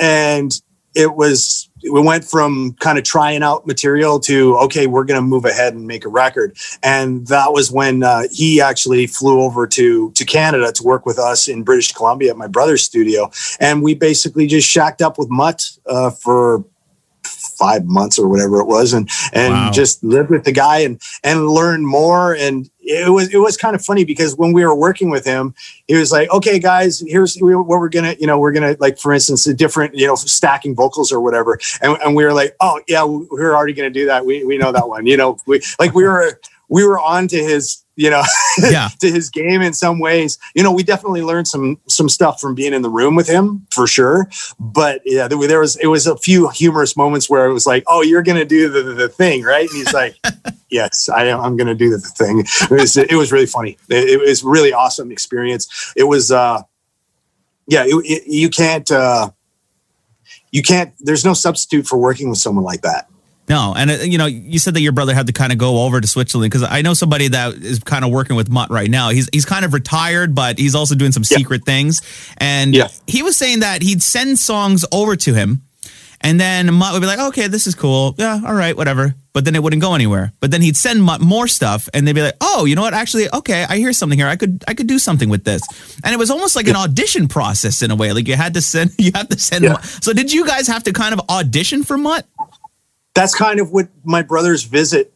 And 0.00 0.50
it 0.96 1.14
was, 1.14 1.70
we 1.92 2.00
went 2.00 2.24
from 2.24 2.74
kind 2.74 2.98
of 2.98 3.04
trying 3.04 3.42
out 3.42 3.66
material 3.66 4.18
to, 4.20 4.56
okay, 4.58 4.86
we're 4.86 5.04
going 5.04 5.20
to 5.20 5.26
move 5.26 5.44
ahead 5.44 5.74
and 5.74 5.86
make 5.86 6.04
a 6.04 6.08
record. 6.08 6.56
And 6.82 7.26
that 7.28 7.52
was 7.52 7.70
when 7.70 8.02
uh, 8.02 8.24
he 8.30 8.60
actually 8.60 9.06
flew 9.06 9.40
over 9.40 9.66
to, 9.68 10.10
to 10.12 10.24
Canada 10.24 10.72
to 10.72 10.82
work 10.82 11.06
with 11.06 11.18
us 11.18 11.48
in 11.48 11.62
British 11.62 11.92
Columbia 11.92 12.30
at 12.30 12.36
my 12.36 12.46
brother's 12.46 12.84
studio. 12.84 13.30
And 13.60 13.82
we 13.82 13.94
basically 13.94 14.46
just 14.46 14.68
shacked 14.68 15.02
up 15.02 15.18
with 15.18 15.28
Mutt 15.30 15.70
uh, 15.86 16.10
for 16.10 16.64
five 17.56 17.84
months 17.86 18.18
or 18.18 18.28
whatever 18.28 18.60
it 18.60 18.66
was 18.66 18.92
and 18.92 19.08
and 19.32 19.52
Wow. 19.52 19.70
just 19.72 20.02
lived 20.04 20.30
with 20.30 20.44
the 20.44 20.52
guy 20.52 20.78
and 20.78 21.00
and 21.24 21.48
learned 21.48 21.86
more 21.86 22.34
and 22.34 22.68
it 22.80 23.10
was 23.12 23.32
it 23.34 23.38
was 23.38 23.56
kind 23.56 23.74
of 23.74 23.84
funny 23.84 24.04
because 24.04 24.36
when 24.36 24.52
we 24.52 24.64
were 24.64 24.74
working 24.74 25.10
with 25.10 25.24
him 25.24 25.54
he 25.88 25.94
was 25.94 26.12
like 26.12 26.30
okay 26.30 26.58
guys 26.58 27.02
here's 27.06 27.36
what 27.40 27.66
we're 27.66 27.88
gonna 27.88 28.14
you 28.20 28.26
know 28.26 28.38
we're 28.38 28.52
gonna 28.52 28.76
like 28.78 28.98
for 28.98 29.12
instance 29.12 29.46
a 29.46 29.54
different 29.54 29.94
you 29.94 30.06
know 30.06 30.14
stacking 30.14 30.74
vocals 30.74 31.10
or 31.10 31.20
whatever 31.20 31.58
and, 31.82 31.96
and 32.04 32.14
we 32.14 32.24
were 32.24 32.32
like 32.32 32.54
oh 32.60 32.80
yeah 32.86 33.02
we're 33.04 33.54
already 33.56 33.72
gonna 33.72 33.90
do 33.90 34.06
that 34.06 34.24
we, 34.24 34.44
we 34.44 34.56
know 34.58 34.70
that 34.72 34.88
one 34.88 35.06
you 35.06 35.16
know 35.16 35.36
we 35.46 35.60
like 35.80 35.94
we 35.94 36.04
were 36.04 36.38
we 36.68 36.84
were 36.84 36.98
on 36.98 37.28
to 37.28 37.36
his 37.36 37.82
you 37.96 38.10
know 38.10 38.22
Yeah. 38.58 38.88
to 39.00 39.10
his 39.10 39.30
game 39.30 39.62
in 39.62 39.72
some 39.72 39.98
ways. 39.98 40.38
You 40.54 40.62
know 40.62 40.72
we 40.72 40.82
definitely 40.82 41.22
learned 41.22 41.48
some 41.48 41.78
some 41.88 42.08
stuff 42.08 42.40
from 42.40 42.54
being 42.54 42.74
in 42.74 42.82
the 42.82 42.90
room 42.90 43.14
with 43.14 43.28
him 43.28 43.66
for 43.70 43.86
sure. 43.86 44.28
But 44.58 45.00
yeah 45.04 45.28
there, 45.28 45.60
was 45.60 45.76
it 45.76 45.86
was 45.86 46.06
a 46.06 46.16
few 46.16 46.48
humorous 46.50 46.96
moments 46.96 47.28
where 47.30 47.46
it 47.46 47.52
was 47.52 47.66
like 47.66 47.84
oh 47.86 48.02
you're 48.02 48.22
gonna 48.22 48.44
do 48.44 48.68
the, 48.68 48.82
the, 48.82 48.92
the 48.94 49.08
thing 49.08 49.42
right? 49.42 49.68
And 49.68 49.76
he's 49.76 49.92
like 49.92 50.16
yes 50.68 51.08
i 51.08 51.24
am 51.24 51.40
i'm 51.40 51.56
gonna 51.56 51.74
do 51.74 51.90
the, 51.90 51.98
the 51.98 52.08
thing. 52.08 52.40
It 52.40 52.70
was 52.70 52.96
it 52.96 53.14
was 53.14 53.32
really 53.32 53.46
funny. 53.46 53.78
It, 53.88 54.20
it 54.20 54.20
was 54.20 54.42
really 54.44 54.72
awesome 54.72 55.10
experience. 55.10 55.92
It 55.96 56.04
was 56.04 56.30
uh 56.30 56.62
yeah 57.66 57.84
it, 57.86 57.94
it, 58.04 58.26
you 58.26 58.50
can't 58.50 58.90
uh 58.90 59.30
you 60.50 60.62
can't 60.62 60.92
there's 61.00 61.24
no 61.24 61.34
substitute 61.34 61.86
for 61.86 61.96
working 61.98 62.28
with 62.28 62.38
someone 62.38 62.64
like 62.64 62.82
that 62.82 63.08
No, 63.48 63.74
and 63.76 63.90
uh, 63.90 63.94
you 64.02 64.18
know, 64.18 64.26
you 64.26 64.58
said 64.58 64.74
that 64.74 64.80
your 64.80 64.90
brother 64.92 65.14
had 65.14 65.28
to 65.28 65.32
kind 65.32 65.52
of 65.52 65.58
go 65.58 65.84
over 65.84 66.00
to 66.00 66.06
Switzerland 66.08 66.50
because 66.50 66.66
I 66.68 66.82
know 66.82 66.94
somebody 66.94 67.28
that 67.28 67.54
is 67.54 67.78
kind 67.78 68.04
of 68.04 68.10
working 68.10 68.34
with 68.34 68.48
Mutt 68.50 68.70
right 68.70 68.90
now. 68.90 69.10
He's 69.10 69.28
he's 69.32 69.44
kind 69.44 69.64
of 69.64 69.72
retired, 69.72 70.34
but 70.34 70.58
he's 70.58 70.74
also 70.74 70.94
doing 70.96 71.12
some 71.12 71.22
Yeah. 71.30 71.36
secret 71.38 71.64
things. 71.64 72.00
And 72.38 72.74
Yeah. 72.74 72.88
he 73.06 73.22
was 73.22 73.36
saying 73.36 73.60
that 73.60 73.82
he'd 73.82 74.02
send 74.02 74.38
songs 74.40 74.84
over 74.90 75.14
to 75.16 75.32
him, 75.32 75.62
and 76.20 76.40
then 76.40 76.74
Mutt 76.74 76.92
would 76.92 77.00
be 77.00 77.06
like, 77.06 77.20
"Okay, 77.20 77.46
this 77.46 77.66
is 77.68 77.74
cool. 77.76 78.16
Yeah, 78.18 78.40
all 78.44 78.54
right, 78.54 78.76
whatever." 78.76 79.14
But 79.32 79.44
then 79.44 79.54
it 79.54 79.62
wouldn't 79.62 79.82
go 79.82 79.94
anywhere. 79.94 80.32
But 80.40 80.50
then 80.50 80.62
he'd 80.62 80.78
send 80.78 81.02
Mutt 81.02 81.20
more 81.20 81.46
stuff, 81.46 81.88
and 81.94 82.08
they'd 82.08 82.14
be 82.14 82.22
like, 82.22 82.36
"Oh, 82.40 82.64
you 82.64 82.74
know 82.74 82.82
what? 82.82 82.94
Actually, 82.94 83.28
okay, 83.32 83.64
I 83.68 83.76
hear 83.76 83.92
something 83.92 84.18
here. 84.18 84.26
I 84.26 84.34
could 84.34 84.64
I 84.66 84.74
could 84.74 84.86
do 84.88 84.98
something 84.98 85.28
with 85.28 85.44
this." 85.44 85.62
And 86.02 86.12
it 86.12 86.18
was 86.18 86.30
almost 86.30 86.56
like 86.56 86.66
an 86.66 86.74
audition 86.74 87.28
process 87.28 87.80
in 87.82 87.90
a 87.92 87.94
way. 87.94 88.12
Like 88.12 88.26
you 88.26 88.34
had 88.34 88.54
to 88.54 88.60
send 88.60 88.90
you 88.98 89.12
have 89.14 89.28
to 89.28 89.38
send. 89.38 89.62
Yeah. 89.64 89.72
Mutt. 89.74 89.84
So 90.02 90.12
did 90.12 90.32
you 90.32 90.44
guys 90.46 90.66
have 90.66 90.82
to 90.84 90.92
kind 90.92 91.12
of 91.14 91.20
audition 91.28 91.84
for 91.84 91.96
Mutt? 91.96 92.26
That's 93.16 93.34
kind 93.34 93.58
of 93.58 93.72
what 93.72 93.88
my 94.04 94.22
brother's 94.22 94.62
visit 94.62 95.12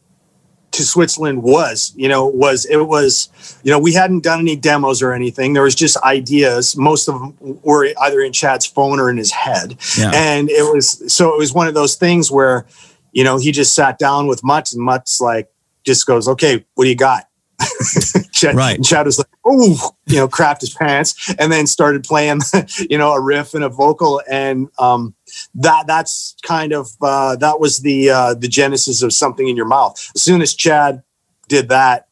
to 0.71 0.83
Switzerland 0.83 1.43
was, 1.43 1.93
you 1.97 2.07
know, 2.07 2.25
was 2.25 2.65
it 2.65 2.77
was, 2.87 3.29
you 3.63 3.71
know, 3.71 3.79
we 3.79 3.93
hadn't 3.93 4.23
done 4.23 4.39
any 4.39 4.55
demos 4.55 5.01
or 5.01 5.11
anything. 5.13 5.53
There 5.53 5.63
was 5.63 5.75
just 5.75 5.97
ideas. 5.97 6.77
Most 6.77 7.09
of 7.09 7.19
them 7.19 7.35
were 7.63 7.87
either 8.01 8.21
in 8.21 8.31
Chad's 8.31 8.65
phone 8.65 8.99
or 8.99 9.09
in 9.09 9.17
his 9.17 9.31
head. 9.31 9.77
Yeah. 9.97 10.11
And 10.13 10.49
it 10.49 10.63
was, 10.73 11.13
so 11.13 11.33
it 11.33 11.37
was 11.37 11.53
one 11.53 11.67
of 11.67 11.73
those 11.73 11.95
things 11.95 12.31
where, 12.31 12.65
you 13.11 13.23
know, 13.25 13.37
he 13.37 13.51
just 13.51 13.75
sat 13.75 13.99
down 13.99 14.27
with 14.27 14.43
Mutt 14.45 14.71
and 14.71 14.81
Mutt's 14.81 15.19
like, 15.19 15.49
just 15.83 16.05
goes, 16.05 16.27
"Okay, 16.27 16.63
what 16.75 16.85
do 16.85 16.89
you 16.89 16.95
got?" 16.95 17.25
Chad, 18.31 18.55
Right. 18.55 18.75
and 18.75 18.85
Chad 18.85 19.05
was 19.05 19.17
like, 19.17 19.27
"Oh," 19.45 19.91
you 20.05 20.15
know, 20.17 20.27
crapped 20.27 20.61
his 20.61 20.73
pants, 20.73 21.33
and 21.37 21.51
then 21.51 21.67
started 21.67 22.03
playing, 22.03 22.39
you 22.89 22.97
know, 22.97 23.11
a 23.13 23.19
riff 23.19 23.53
and 23.53 23.63
a 23.63 23.69
vocal, 23.69 24.21
and 24.29 24.69
um, 24.79 25.15
that 25.55 25.87
that's 25.87 26.35
kind 26.43 26.73
of 26.73 26.89
uh, 27.01 27.35
that 27.37 27.59
was 27.59 27.79
the 27.79 28.09
uh, 28.09 28.33
the 28.33 28.47
genesis 28.47 29.01
of 29.01 29.13
something 29.13 29.47
in 29.47 29.55
your 29.55 29.67
mouth. 29.67 29.95
As 30.15 30.21
soon 30.21 30.41
as 30.41 30.53
Chad 30.53 31.03
did 31.47 31.69
that, 31.69 32.07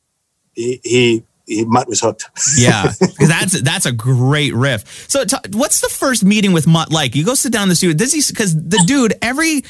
he 0.53 0.79
he, 0.83 1.23
he 1.45 1.65
Mutt 1.65 1.87
was 1.87 2.01
hooked. 2.01 2.25
Yeah, 2.57 2.91
because 2.99 3.29
that's 3.29 3.61
that's 3.61 3.85
a 3.85 3.91
great 3.91 4.53
riff. 4.53 5.09
So, 5.09 5.25
t- 5.25 5.37
what's 5.53 5.81
the 5.81 5.89
first 5.89 6.23
meeting 6.23 6.53
with 6.53 6.67
Mutt 6.67 6.91
like? 6.91 7.15
You 7.15 7.25
go 7.25 7.33
sit 7.33 7.51
down 7.51 7.63
in 7.63 7.69
the 7.69 7.75
studio. 7.75 7.95
Does 7.95 8.13
he? 8.13 8.21
Because 8.27 8.55
the 8.55 8.83
dude, 8.85 9.13
every 9.21 9.63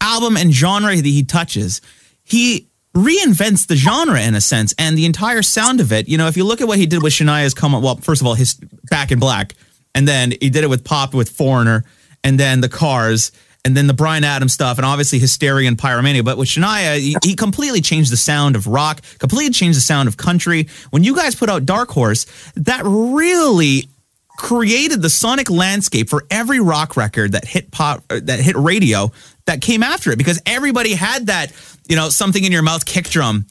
album 0.00 0.36
and 0.36 0.52
genre 0.52 0.94
that 0.94 1.04
he 1.04 1.22
touches, 1.22 1.80
he 2.24 2.68
reinvents 2.94 3.66
the 3.66 3.76
genre 3.76 4.20
in 4.20 4.34
a 4.34 4.40
sense 4.40 4.74
and 4.78 4.98
the 4.98 5.06
entire 5.06 5.42
sound 5.42 5.80
of 5.80 5.92
it. 5.92 6.08
You 6.08 6.18
know, 6.18 6.26
if 6.28 6.36
you 6.36 6.44
look 6.44 6.60
at 6.60 6.68
what 6.68 6.78
he 6.78 6.86
did 6.86 7.02
with 7.02 7.12
Shania's 7.12 7.54
"Come 7.54 7.74
On," 7.74 7.82
well, 7.82 7.96
first 7.96 8.20
of 8.20 8.26
all, 8.26 8.34
his 8.34 8.54
"Back 8.90 9.12
in 9.12 9.18
Black," 9.18 9.54
and 9.94 10.06
then 10.06 10.32
he 10.40 10.50
did 10.50 10.64
it 10.64 10.70
with 10.70 10.84
Pop 10.84 11.14
with 11.14 11.30
Foreigner, 11.30 11.84
and 12.24 12.38
then 12.38 12.60
the 12.60 12.68
Cars. 12.68 13.32
And 13.64 13.76
then 13.76 13.86
the 13.86 13.94
Bryan 13.94 14.24
Adams 14.24 14.52
stuff, 14.52 14.78
and 14.78 14.84
obviously 14.84 15.20
Hysteria 15.20 15.68
and 15.68 15.78
Pyromania. 15.78 16.24
But 16.24 16.36
with 16.36 16.48
Shania, 16.48 16.98
he, 16.98 17.14
he 17.22 17.36
completely 17.36 17.80
changed 17.80 18.10
the 18.10 18.16
sound 18.16 18.56
of 18.56 18.66
rock, 18.66 19.00
completely 19.20 19.52
changed 19.52 19.76
the 19.76 19.82
sound 19.82 20.08
of 20.08 20.16
country. 20.16 20.66
When 20.90 21.04
you 21.04 21.14
guys 21.14 21.36
put 21.36 21.48
out 21.48 21.64
Dark 21.64 21.88
Horse, 21.92 22.26
that 22.56 22.82
really 22.84 23.88
created 24.36 25.02
the 25.02 25.10
sonic 25.10 25.50
landscape 25.50 26.08
for 26.08 26.24
every 26.28 26.58
rock 26.58 26.96
record 26.96 27.32
that 27.32 27.44
hit 27.44 27.70
pop 27.70 28.02
uh, 28.10 28.18
that 28.24 28.40
hit 28.40 28.56
radio 28.56 29.12
that 29.44 29.60
came 29.60 29.82
after 29.82 30.10
it 30.10 30.18
because 30.18 30.40
everybody 30.46 30.94
had 30.94 31.26
that 31.26 31.52
you 31.86 31.94
know 31.94 32.08
something 32.08 32.42
in 32.42 32.50
your 32.50 32.62
mouth 32.62 32.84
kick 32.84 33.08
drum 33.08 33.46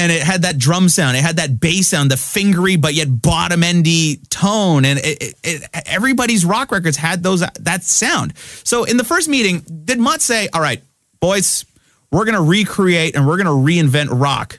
and 0.00 0.10
it 0.10 0.22
had 0.22 0.42
that 0.42 0.58
drum 0.58 0.88
sound 0.88 1.16
it 1.16 1.22
had 1.22 1.36
that 1.36 1.60
bass 1.60 1.88
sound 1.88 2.10
the 2.10 2.16
fingery 2.16 2.76
but 2.80 2.94
yet 2.94 3.22
bottom 3.22 3.62
endy 3.62 4.16
tone 4.30 4.84
and 4.84 4.98
it, 4.98 5.22
it, 5.22 5.34
it, 5.44 5.62
everybody's 5.86 6.44
rock 6.44 6.72
records 6.72 6.96
had 6.96 7.22
those 7.22 7.40
that 7.40 7.82
sound 7.84 8.32
so 8.64 8.84
in 8.84 8.96
the 8.96 9.04
first 9.04 9.28
meeting 9.28 9.62
did 9.84 9.98
mutt 9.98 10.20
say 10.20 10.48
all 10.52 10.60
right 10.60 10.82
boys 11.20 11.64
we're 12.10 12.24
going 12.24 12.34
to 12.34 12.42
recreate 12.42 13.14
and 13.14 13.26
we're 13.26 13.36
going 13.36 13.46
to 13.46 13.52
reinvent 13.72 14.08
rock 14.10 14.58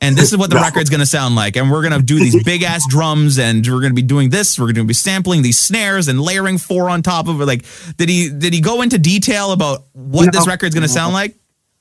and 0.00 0.16
this 0.16 0.30
is 0.30 0.38
what 0.38 0.48
the 0.48 0.54
No. 0.56 0.62
record's 0.62 0.90
going 0.90 1.00
to 1.00 1.06
sound 1.06 1.34
like. 1.34 1.56
And 1.56 1.72
we're 1.72 1.82
going 1.82 1.92
to 2.00 2.00
do 2.00 2.20
these 2.20 2.40
big 2.44 2.62
ass 2.62 2.86
drums, 2.88 3.36
and 3.36 3.66
we're 3.66 3.80
going 3.80 3.90
to 3.90 3.96
be 3.96 4.02
doing 4.02 4.30
this. 4.30 4.56
We're 4.56 4.66
going 4.66 4.76
to 4.76 4.84
be 4.84 4.94
sampling 4.94 5.42
these 5.42 5.58
snares 5.58 6.06
and 6.06 6.20
layering 6.20 6.56
four 6.56 6.88
on 6.88 7.02
top 7.02 7.26
of 7.26 7.40
it. 7.40 7.46
Like, 7.46 7.64
did 7.96 8.08
he 8.08 8.28
did 8.30 8.54
he 8.54 8.60
go 8.60 8.82
into 8.82 8.96
detail 8.98 9.50
about 9.50 9.86
what 9.94 10.32
this 10.32 10.46
record's 10.46 10.72
going 10.76 10.86
to 10.86 10.88
sound 10.88 11.14
like? 11.14 11.34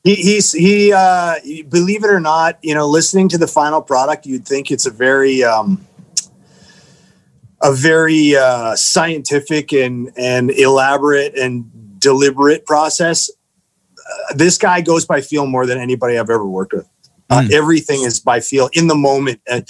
He, 0.07 0.15
he's 0.15 0.53
he 0.53 0.93
uh, 0.93 1.35
believe 1.67 2.05
it 2.05 2.09
or 2.09 2.21
not, 2.21 2.59
you 2.61 2.73
know, 2.73 2.87
listening 2.87 3.27
to 3.27 3.37
the 3.37 3.45
final 3.45 3.81
product, 3.81 4.25
you'd 4.25 4.45
think 4.45 4.71
it's 4.71 4.85
a 4.85 4.89
very 4.89 5.43
um, 5.43 5.85
a 7.61 7.73
very 7.73 8.33
uh, 8.33 8.77
scientific 8.77 9.73
and 9.73 10.13
and 10.15 10.49
elaborate 10.49 11.37
and 11.37 11.99
deliberate 11.99 12.65
process. 12.65 13.29
Uh, 13.99 14.33
this 14.33 14.57
guy 14.57 14.79
goes 14.79 15.03
by 15.03 15.19
feel 15.19 15.45
more 15.45 15.65
than 15.65 15.77
anybody 15.77 16.17
I've 16.17 16.29
ever 16.29 16.45
worked 16.45 16.71
with. 16.71 16.87
Mm. 17.29 17.51
Everything 17.51 18.03
is 18.03 18.21
by 18.21 18.39
feel 18.39 18.69
in 18.71 18.87
the 18.87 18.95
moment. 18.95 19.41
And 19.45 19.67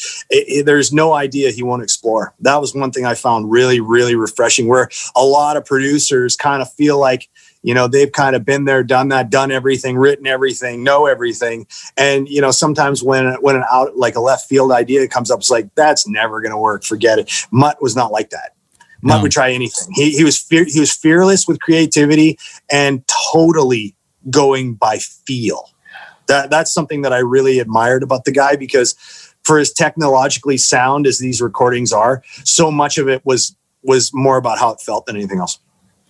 there's 0.65 0.93
no 0.93 1.13
idea 1.13 1.49
he 1.49 1.63
won't 1.63 1.81
explore. 1.81 2.35
That 2.41 2.61
was 2.61 2.75
one 2.75 2.91
thing 2.91 3.07
I 3.07 3.15
found 3.15 3.49
really, 3.49 3.79
really 3.79 4.13
refreshing. 4.13 4.67
Where 4.67 4.87
a 5.15 5.23
lot 5.23 5.57
of 5.57 5.65
producers 5.65 6.35
kind 6.35 6.61
of 6.61 6.71
feel 6.73 6.99
like 6.99 7.27
you 7.67 7.73
know 7.73 7.85
they've 7.85 8.13
kind 8.13 8.33
of 8.33 8.45
been 8.45 8.63
there 8.63 8.81
done 8.81 9.09
that 9.09 9.29
done 9.29 9.51
everything 9.51 9.97
written 9.97 10.25
everything 10.25 10.85
know 10.85 11.05
everything. 11.05 11.67
And 11.97 12.25
you 12.29 12.39
know 12.39 12.49
sometimes 12.49 13.03
when 13.03 13.33
when 13.41 13.57
an 13.57 13.65
out 13.69 13.97
like 13.97 14.15
a 14.15 14.21
left 14.21 14.47
field 14.47 14.71
idea 14.71 15.05
comes 15.09 15.29
up 15.29 15.39
it's 15.39 15.49
like 15.49 15.67
that's 15.75 16.07
never 16.07 16.39
going 16.39 16.53
to 16.53 16.57
work 16.57 16.85
forget 16.85 17.19
it. 17.19 17.29
Mutt 17.51 17.81
was 17.81 17.93
not 17.93 18.09
like 18.13 18.29
that. 18.29 18.55
Mutt 19.01 19.17
No. 19.17 19.23
would 19.23 19.33
try 19.33 19.51
anything. 19.51 19.89
He, 19.93 20.11
he 20.11 20.23
was 20.23 20.39
fear, 20.39 20.63
he 20.65 20.79
was 20.79 20.93
fearless 20.93 21.45
with 21.45 21.59
creativity 21.59 22.39
and 22.71 23.03
totally 23.33 23.95
going 24.29 24.75
by 24.75 24.99
feel. 24.99 25.69
That 26.27 26.49
that's 26.49 26.71
something 26.71 27.01
that 27.01 27.11
i 27.11 27.19
really 27.19 27.59
admired 27.59 28.01
about 28.01 28.23
the 28.23 28.31
guy 28.31 28.55
because 28.55 28.95
for 29.43 29.59
as 29.59 29.73
technologically 29.73 30.55
sound 30.55 31.05
as 31.05 31.19
these 31.19 31.41
recordings 31.41 31.91
are 31.91 32.23
so 32.45 32.71
much 32.71 32.97
of 32.97 33.09
it 33.09 33.25
was 33.25 33.57
was 33.83 34.13
more 34.13 34.37
about 34.37 34.57
how 34.57 34.69
it 34.69 34.79
felt 34.79 35.05
than 35.05 35.17
anything 35.17 35.39
else 35.39 35.59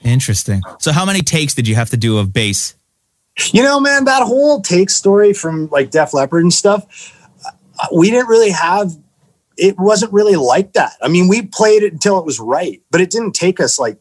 Interesting. 0.04 0.62
So, 0.80 0.92
how 0.92 1.06
many 1.06 1.22
takes 1.22 1.54
did 1.54 1.68
you 1.68 1.76
have 1.76 1.90
to 1.90 1.98
do 1.98 2.18
of 2.18 2.34
bass? 2.34 2.76
You 3.52 3.62
know, 3.62 3.80
man, 3.80 4.06
that 4.06 4.24
whole 4.24 4.62
take 4.62 4.90
story 4.90 5.34
from 5.34 5.68
like 5.70 5.92
Def 5.92 6.14
Leppard 6.14 6.44
and 6.44 6.54
stuff, 6.54 7.14
uh, 7.46 7.88
we 7.96 8.10
didn't 8.10 8.28
really 8.28 8.52
have. 8.52 8.92
It 9.58 9.78
wasn't 9.78 10.14
really 10.14 10.36
like 10.36 10.74
that. 10.74 10.94
I 11.02 11.08
mean, 11.08 11.28
we 11.28 11.42
played 11.42 11.84
it 11.84 11.92
until 11.92 12.20
it 12.20 12.26
was 12.26 12.40
right, 12.40 12.82
but 12.92 13.02
it 13.02 13.10
didn't 13.10 13.34
take 13.34 13.60
us 13.60 13.80
like, 13.80 13.98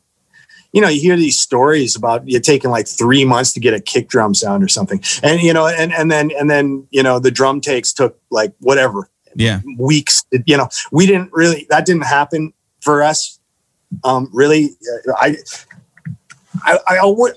you 0.73 0.83
know, 0.83 0.89
you 0.89 1.01
hear 1.01 1.17
these 1.17 1.41
stories 1.41 1.97
about 1.97 2.29
you 2.29 2.39
taking 2.41 2.71
like 2.71 2.87
three 2.87 3.25
months 3.25 3.55
to 3.55 3.61
get 3.61 3.73
a 3.73 3.81
kick 3.81 4.09
drum 4.09 4.35
sound 4.35 4.63
or 4.63 4.69
something, 4.69 5.03
and 5.23 5.41
you 5.41 5.53
know, 5.53 5.67
and 5.67 5.93
and 5.93 6.11
then 6.11 6.31
and 6.39 6.51
then 6.51 6.87
you 6.91 7.03
know 7.03 7.19
the 7.19 7.31
drum 7.31 7.61
takes 7.61 7.93
took 7.93 8.19
like 8.31 8.53
whatever 8.61 9.09
Yeah. 9.35 9.61
weeks. 9.79 10.25
You 10.47 10.59
know, 10.59 10.69
we 10.93 11.07
didn't 11.07 11.31
really 11.33 11.67
that 11.71 11.87
didn't 11.87 12.05
happen 12.05 12.53
for 12.81 13.03
us. 13.03 13.39
Um, 14.05 14.29
really, 14.33 14.71
uh, 15.09 15.13
I, 15.19 15.37
I, 16.65 16.79
I 16.89 16.99
would, 17.07 17.35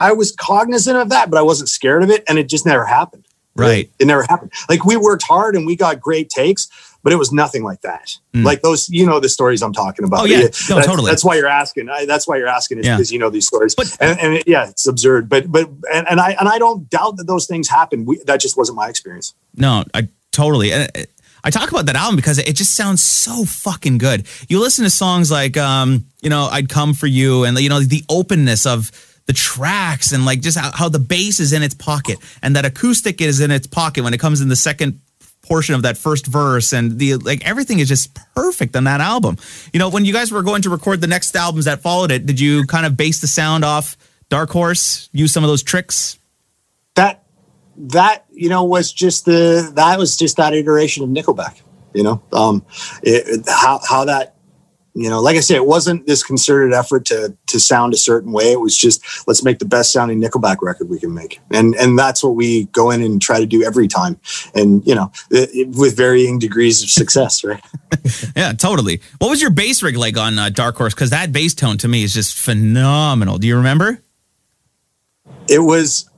I 0.00 0.12
was 0.12 0.32
cognizant 0.32 0.96
of 0.96 1.08
that, 1.10 1.30
but 1.30 1.38
I 1.38 1.42
wasn't 1.42 1.68
scared 1.68 2.02
of 2.02 2.10
it, 2.10 2.24
and 2.28 2.38
it 2.38 2.48
just 2.48 2.66
never 2.66 2.84
happened. 2.84 3.26
Right. 3.54 3.90
It 3.98 4.06
never 4.06 4.22
happened. 4.22 4.52
Like 4.68 4.84
we 4.84 4.96
worked 4.96 5.24
hard 5.24 5.54
and 5.56 5.66
we 5.66 5.76
got 5.76 6.00
great 6.00 6.30
takes, 6.30 6.68
but 7.02 7.12
it 7.12 7.16
was 7.16 7.32
nothing 7.32 7.62
like 7.62 7.82
that. 7.82 8.16
Mm. 8.32 8.44
Like 8.44 8.62
those, 8.62 8.88
you 8.88 9.04
know, 9.04 9.20
the 9.20 9.28
stories 9.28 9.62
I'm 9.62 9.74
talking 9.74 10.06
about. 10.06 10.20
Oh, 10.22 10.24
yeah. 10.24 10.38
No, 10.38 10.46
that's, 10.46 10.86
totally. 10.86 11.10
That's 11.10 11.22
why 11.22 11.36
you're 11.36 11.48
asking. 11.48 11.90
I, 11.90 12.06
that's 12.06 12.26
why 12.26 12.38
you're 12.38 12.48
asking 12.48 12.78
is 12.78 12.86
Yeah. 12.86 12.96
because 12.96 13.12
you 13.12 13.18
know 13.18 13.28
these 13.28 13.46
stories. 13.46 13.74
But- 13.74 13.94
and, 14.00 14.18
and 14.20 14.34
it- 14.34 14.48
yeah, 14.48 14.70
it's 14.70 14.86
absurd. 14.86 15.28
But 15.28 15.52
but 15.52 15.68
and, 15.92 16.06
and 16.10 16.18
I 16.18 16.30
and 16.40 16.48
I 16.48 16.58
don't 16.58 16.88
doubt 16.88 17.18
that 17.18 17.26
those 17.26 17.46
things 17.46 17.68
happen. 17.68 18.06
We, 18.06 18.22
that 18.24 18.40
just 18.40 18.56
wasn't 18.56 18.76
my 18.76 18.88
experience. 18.88 19.34
No, 19.54 19.84
I 19.92 20.08
totally. 20.30 20.72
And 20.72 20.90
it- 20.94 21.10
I 21.44 21.50
talk 21.50 21.70
about 21.70 21.86
that 21.86 21.96
album 21.96 22.16
because 22.16 22.38
it 22.38 22.54
just 22.54 22.74
sounds 22.74 23.02
so 23.02 23.44
fucking 23.44 23.98
good. 23.98 24.26
You 24.48 24.60
listen 24.60 24.84
to 24.84 24.90
songs 24.90 25.30
like, 25.30 25.56
um, 25.56 26.06
you 26.20 26.30
know, 26.30 26.48
"I'd 26.50 26.68
Come 26.68 26.94
for 26.94 27.06
You," 27.06 27.44
and 27.44 27.58
you 27.58 27.68
know 27.68 27.80
the 27.80 28.04
openness 28.08 28.64
of 28.66 28.90
the 29.26 29.32
tracks 29.32 30.12
and 30.12 30.24
like 30.24 30.40
just 30.40 30.58
how, 30.58 30.70
how 30.72 30.88
the 30.88 30.98
bass 30.98 31.40
is 31.40 31.52
in 31.52 31.62
its 31.62 31.74
pocket 31.74 32.18
and 32.42 32.56
that 32.56 32.64
acoustic 32.64 33.20
is 33.20 33.40
in 33.40 33.50
its 33.50 33.66
pocket 33.66 34.02
when 34.02 34.12
it 34.12 34.18
comes 34.18 34.40
in 34.40 34.48
the 34.48 34.56
second 34.56 35.00
portion 35.42 35.74
of 35.74 35.82
that 35.82 35.96
first 35.96 36.26
verse 36.26 36.72
and 36.72 36.98
the 36.98 37.16
like 37.16 37.44
everything 37.46 37.78
is 37.78 37.88
just 37.88 38.16
perfect 38.34 38.74
on 38.76 38.84
that 38.84 39.00
album. 39.00 39.36
You 39.72 39.78
know, 39.78 39.90
when 39.90 40.04
you 40.04 40.12
guys 40.12 40.32
were 40.32 40.42
going 40.42 40.62
to 40.62 40.70
record 40.70 41.00
the 41.00 41.06
next 41.06 41.34
albums 41.36 41.66
that 41.66 41.80
followed 41.82 42.10
it, 42.10 42.26
did 42.26 42.40
you 42.40 42.64
kind 42.66 42.86
of 42.86 42.96
base 42.96 43.20
the 43.20 43.26
sound 43.26 43.64
off 43.64 43.96
Dark 44.28 44.50
Horse? 44.50 45.08
Use 45.12 45.32
some 45.32 45.44
of 45.44 45.48
those 45.48 45.62
tricks? 45.62 46.18
That 46.94 47.21
that 47.76 48.24
you 48.32 48.48
know 48.48 48.64
was 48.64 48.92
just 48.92 49.24
the 49.24 49.70
that 49.76 49.98
was 49.98 50.16
just 50.16 50.36
that 50.36 50.54
iteration 50.54 51.02
of 51.04 51.10
Nickelback. 51.10 51.60
You 51.94 52.02
know, 52.02 52.22
um, 52.32 52.64
it, 53.02 53.44
how 53.48 53.80
how 53.88 54.04
that 54.06 54.36
you 54.94 55.08
know, 55.08 55.22
like 55.22 55.36
I 55.36 55.40
said, 55.40 55.56
it 55.56 55.64
wasn't 55.66 56.06
this 56.06 56.22
concerted 56.22 56.74
effort 56.74 57.06
to 57.06 57.34
to 57.46 57.60
sound 57.60 57.94
a 57.94 57.96
certain 57.96 58.30
way. 58.32 58.52
It 58.52 58.60
was 58.60 58.76
just 58.76 59.02
let's 59.26 59.42
make 59.42 59.58
the 59.58 59.64
best 59.64 59.90
sounding 59.92 60.20
Nickelback 60.20 60.58
record 60.60 60.90
we 60.90 60.98
can 61.00 61.14
make, 61.14 61.40
and 61.50 61.74
and 61.76 61.98
that's 61.98 62.22
what 62.22 62.34
we 62.34 62.64
go 62.66 62.90
in 62.90 63.02
and 63.02 63.20
try 63.20 63.40
to 63.40 63.46
do 63.46 63.62
every 63.62 63.88
time, 63.88 64.18
and 64.54 64.86
you 64.86 64.94
know, 64.94 65.10
it, 65.30 65.48
it- 65.54 65.68
with 65.78 65.96
varying 65.96 66.38
degrees 66.38 66.82
of 66.82 66.90
success, 66.90 67.42
right? 67.44 67.62
Yeah, 68.34 68.52
totally. 68.52 69.00
What 69.18 69.28
was 69.30 69.40
your 69.40 69.50
bass 69.50 69.82
rig 69.82 69.96
like 69.96 70.16
on 70.16 70.36
uh, 70.38 70.48
Dark 70.48 70.76
Horse? 70.76 70.92
Because 70.94 71.10
that 71.10 71.30
bass 71.30 71.54
tone 71.54 71.78
to 71.78 71.88
me 71.88 72.02
is 72.02 72.12
just 72.12 72.36
phenomenal. 72.36 73.38
Do 73.38 73.46
you 73.46 73.56
remember? 73.56 74.00
It 75.48 75.60
was 75.60 76.08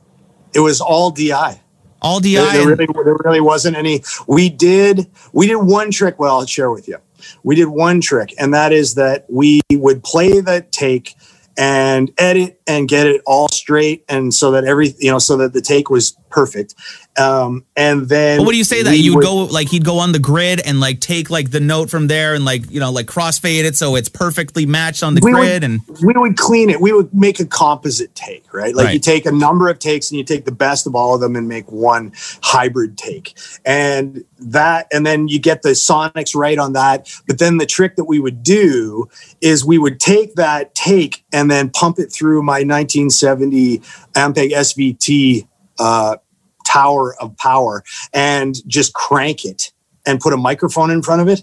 it 0.55 0.61
was 0.61 0.81
all 0.81 1.11
DI. 1.11 1.61
All 2.03 2.21
DI. 2.21 2.33
There, 2.33 2.53
there 2.53 2.67
really, 2.67 2.87
there 2.87 3.17
really 3.25 3.41
wasn't 3.41 3.77
any. 3.77 4.03
We 4.27 4.49
did, 4.49 5.11
we 5.33 5.47
did 5.47 5.57
one 5.57 5.91
trick. 5.91 6.19
Well, 6.19 6.41
I'll 6.41 6.47
share 6.47 6.71
with 6.71 6.87
you. 6.87 6.99
We 7.43 7.57
did 7.57 7.69
one 7.69 8.01
trick, 8.01 8.35
and 8.39 8.53
that 8.53 8.73
is 8.73 8.95
that 8.95 9.25
we 9.31 9.63
would 9.73 10.05
play 10.05 10.41
the 10.41 10.67
take 10.71 11.15
and 11.57 12.13
edit 12.19 12.61
and 12.67 12.89
get 12.89 13.07
it 13.07 13.23
all 13.27 13.49
straight, 13.49 14.05
and 14.09 14.35
so 14.35 14.51
that 14.51 14.65
every, 14.65 14.95
you 14.99 15.11
know, 15.11 15.19
so 15.19 15.37
that 15.39 15.53
the 15.55 15.63
take 15.63 15.89
was 15.89 16.17
perfect. 16.35 16.75
Um, 17.17 17.65
and 17.77 18.09
then, 18.09 18.39
But 18.39 18.47
what 18.47 18.53
do 18.53 18.59
you 18.59 18.65
say 18.65 18.83
that 18.83 18.99
you 18.99 19.15
would 19.15 19.23
go 19.23 19.37
like 19.45 19.69
he'd 19.69 19.85
go 19.85 19.99
on 20.01 20.11
the 20.11 20.19
grid 20.19 20.61
and 20.61 20.81
like 20.81 20.99
take 21.01 21.31
like 21.31 21.53
the 21.53 21.61
note 21.61 21.89
from 21.91 22.09
there 22.09 22.35
and 22.35 22.45
like 22.45 22.69
you 22.73 22.81
know 22.81 22.91
like 22.91 23.07
crossfade 23.07 23.63
it 23.63 23.77
so 23.77 23.95
it's 23.95 24.09
perfectly 24.09 24.67
matched 24.67 25.05
on 25.05 25.15
the 25.15 25.21
We 25.23 25.33
would- 25.33 25.39
grid 25.41 25.63
and 25.63 25.81
we 26.03 26.13
would 26.13 26.37
clean 26.37 26.71
it. 26.71 26.81
We 26.81 26.93
would 26.93 27.15
make 27.15 27.39
a 27.39 27.45
composite 27.47 28.15
take, 28.17 28.53
right? 28.53 28.75
Like 28.75 28.87
Right. 28.87 28.95
you 28.95 28.99
take 29.01 29.27
a 29.27 29.33
number 29.33 29.69
of 29.69 29.79
takes 29.79 30.11
and 30.11 30.19
you 30.19 30.25
take 30.25 30.45
the 30.45 30.53
best 30.53 30.87
of 30.89 30.97
all 30.97 31.15
of 31.15 31.21
them 31.21 31.37
and 31.37 31.47
make 31.49 31.71
one 31.71 32.13
hybrid 32.43 32.99
take. 32.99 33.35
And 33.65 34.25
that, 34.41 34.89
and 34.93 35.07
then 35.07 35.29
you 35.29 35.39
get 35.39 35.63
the 35.63 35.71
sonics 35.71 36.35
right 36.35 36.59
on 36.59 36.73
that. 36.73 37.09
But 37.29 37.39
then 37.39 37.59
the 37.59 37.67
trick 37.67 37.95
that 37.97 38.05
we 38.07 38.19
would 38.19 38.43
do 38.43 39.09
is 39.41 39.65
we 39.65 39.79
would 39.79 40.01
take 40.01 40.35
that 40.35 40.75
take 40.75 41.25
and 41.33 41.49
then 41.51 41.71
pump 41.71 41.99
it 42.01 42.13
through 42.13 42.43
my 42.43 42.65
1970 42.65 43.79
Ampeg 44.15 44.51
SVT 44.53 45.47
uh, 45.79 46.17
tower 46.75 47.15
of 47.23 47.37
power 47.37 47.83
and 48.13 48.55
just 48.69 48.93
crank 48.95 49.45
it 49.45 49.73
and 50.07 50.21
put 50.21 50.33
a 50.33 50.37
microphone 50.37 50.91
in 50.91 51.03
front 51.03 51.23
of 51.23 51.29
it. 51.29 51.43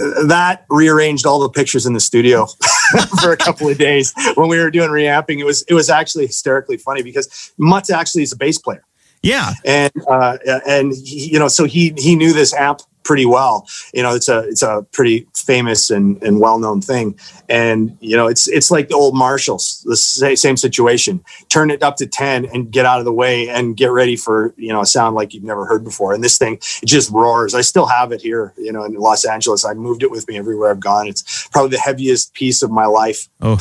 Uh, 0.00 0.26
That 0.26 0.64
rearranged 0.70 1.26
all 1.26 1.40
the 1.40 1.48
pictures 1.60 1.86
in 1.86 1.92
the 1.94 2.00
studio 2.00 2.46
for 3.20 3.32
a 3.32 3.36
couple 3.36 3.68
of 3.68 3.78
days 3.78 4.12
when 4.36 4.48
we 4.48 4.58
were 4.58 4.70
doing 4.70 4.90
reamping. 4.90 5.38
It 5.40 5.46
was 5.46 5.62
it 5.68 5.74
was 5.74 5.88
actually 5.90 6.26
hysterically 6.26 6.76
funny 6.76 7.02
because 7.02 7.26
Mutt 7.58 7.90
actually 7.90 8.22
is 8.22 8.32
a 8.32 8.36
bass 8.36 8.58
player 8.58 8.84
Yeah. 9.22 9.52
and 9.64 9.92
uh, 10.08 10.38
and 10.66 10.92
he, 11.10 11.30
you 11.32 11.38
know 11.38 11.48
so 11.48 11.64
he 11.64 11.92
he 11.96 12.14
knew 12.16 12.32
this 12.32 12.52
amp 12.54 12.80
pretty 13.08 13.24
well 13.24 13.66
you 13.94 14.02
know 14.02 14.14
it's 14.14 14.28
a 14.28 14.40
it's 14.40 14.62
a 14.62 14.86
pretty 14.92 15.26
famous 15.34 15.88
and, 15.88 16.22
and 16.22 16.40
well-known 16.40 16.78
thing 16.78 17.18
and 17.48 17.96
you 18.00 18.14
know 18.14 18.26
it's 18.26 18.46
it's 18.48 18.70
like 18.70 18.88
the 18.88 18.94
old 18.94 19.16
marshalls 19.16 19.82
the 19.86 19.96
same 19.96 20.58
situation 20.58 21.24
turn 21.48 21.70
it 21.70 21.82
up 21.82 21.96
to 21.96 22.06
10 22.06 22.44
and 22.52 22.70
get 22.70 22.84
out 22.84 22.98
of 22.98 23.06
the 23.06 23.12
way 23.12 23.48
and 23.48 23.78
get 23.78 23.90
ready 23.90 24.14
for 24.14 24.52
you 24.58 24.70
know 24.70 24.82
a 24.82 24.86
sound 24.86 25.16
like 25.16 25.32
you've 25.32 25.42
never 25.42 25.64
heard 25.64 25.82
before 25.82 26.12
and 26.12 26.22
this 26.22 26.36
thing 26.36 26.58
it 26.82 26.86
just 26.86 27.10
roars 27.10 27.54
i 27.54 27.62
still 27.62 27.86
have 27.86 28.12
it 28.12 28.20
here 28.20 28.52
you 28.58 28.70
know 28.70 28.84
in 28.84 28.92
los 28.92 29.24
angeles 29.24 29.64
i 29.64 29.72
moved 29.72 30.02
it 30.02 30.10
with 30.10 30.28
me 30.28 30.36
everywhere 30.36 30.70
i've 30.70 30.78
gone 30.78 31.08
it's 31.08 31.48
probably 31.48 31.70
the 31.70 31.78
heaviest 31.78 32.34
piece 32.34 32.60
of 32.60 32.70
my 32.70 32.84
life 32.84 33.26
Oh, 33.40 33.56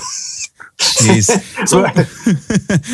jeez. 0.78 1.30
So 1.68 1.84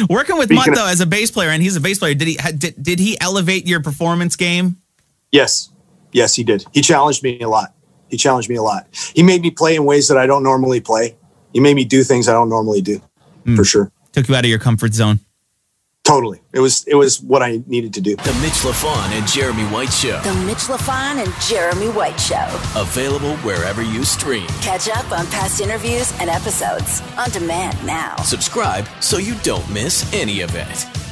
working 0.13 0.38
with 0.38 0.51
Mutt 0.51 0.69
though 0.75 0.88
as 0.88 1.01
a 1.01 1.05
bass 1.05 1.31
player, 1.31 1.50
and 1.50 1.63
he's 1.63 1.75
a 1.75 1.81
bass 1.81 2.00
player. 2.00 2.13
Did 2.13 2.27
he 2.27 2.38
did, 2.57 2.75
did 2.81 3.00
he 3.00 3.19
elevate 3.19 3.67
your 3.67 3.81
performance 3.81 4.36
game? 4.36 4.77
Yes. 5.31 5.69
Yes, 6.13 6.36
he 6.36 6.43
did. 6.43 6.65
He 6.72 6.82
challenged 6.82 7.24
me 7.24 7.39
a 7.41 7.50
lot. 7.50 7.74
He 8.10 8.17
challenged 8.17 8.50
me 8.50 8.55
a 8.55 8.62
lot. 8.62 8.88
He 9.15 9.24
made 9.24 9.41
me 9.41 9.51
play 9.51 9.75
in 9.75 9.86
ways 9.86 10.08
that 10.08 10.17
I 10.17 10.27
don't 10.27 10.43
normally 10.43 10.79
play. 10.79 11.17
He 11.51 11.60
made 11.60 11.75
me 11.75 11.84
do 11.84 12.03
things 12.03 12.27
I 12.29 12.34
don't 12.34 12.50
normally 12.50 12.82
do. 12.82 13.01
Hmm. 13.46 13.55
For 13.55 13.65
sure. 13.65 13.91
Took 14.12 14.27
you 14.29 14.36
out 14.36 14.46
of 14.46 14.50
your 14.50 14.60
comfort 14.60 14.93
zone. 14.93 15.20
Totally. 16.03 16.41
It 16.51 16.60
was 16.60 16.84
it 16.86 16.96
was 16.96 17.22
what 17.22 17.41
I 17.41 17.63
needed 17.65 17.93
to 17.93 18.01
do. 18.01 18.17
The 18.17 18.34
Mitch 18.41 18.62
Lafon 18.65 19.17
and 19.17 19.25
Jeremy 19.25 19.63
White 19.63 19.91
Show. 19.91 20.20
The 20.22 20.34
Mitch 20.46 20.67
Lafon 20.67 21.24
and 21.24 21.34
Jeremy 21.41 21.88
White 21.88 22.20
Show. 22.20 22.46
Available 22.75 23.38
wherever 23.38 23.82
you 23.82 24.03
stream. 24.03 24.46
Catch 24.62 24.89
up 24.89 25.10
on 25.17 25.25
past 25.27 25.62
interviews 25.62 26.13
and 26.20 26.29
episodes 26.29 27.01
on 27.17 27.29
demand 27.29 27.84
now. 27.86 28.17
Subscribe 28.17 28.86
so 29.00 29.17
you 29.17 29.36
don't 29.43 29.67
miss 29.72 30.12
any 30.13 30.41
of 30.41 30.53
it. 30.55 31.02